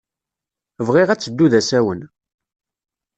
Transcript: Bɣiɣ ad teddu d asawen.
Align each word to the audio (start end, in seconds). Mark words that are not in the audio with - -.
Bɣiɣ 0.87 1.07
ad 1.09 1.19
teddu 1.21 1.47
d 1.51 1.53
asawen. 1.59 2.01